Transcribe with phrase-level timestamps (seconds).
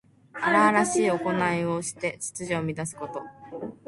[0.33, 3.21] 荒々しいおこないをして秩序を乱すこと。